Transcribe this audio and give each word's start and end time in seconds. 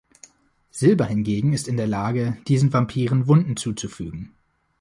Silber 0.71 1.05
hingegen 1.05 1.53
ist 1.53 1.67
in 1.67 1.77
der 1.77 1.85
Lage, 1.85 2.35
diesen 2.47 2.73
Vampiren 2.73 3.27
Wunden 3.27 3.55
zuzufügen. 3.55 4.33